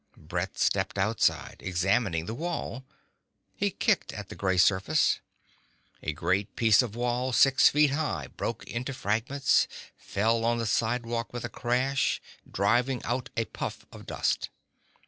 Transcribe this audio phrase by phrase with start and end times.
[0.17, 2.83] Brett stepped outside, examined the wall.
[3.55, 5.19] He kicked at the grey surface.
[6.01, 11.31] A great piece of wall, six feet high, broke into fragments, fell on the sidewalk
[11.31, 12.19] with a crash,
[12.51, 14.49] driving out a puff of dust.